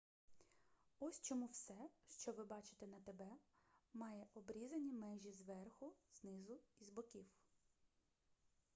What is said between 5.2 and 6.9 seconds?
зверху знизу і з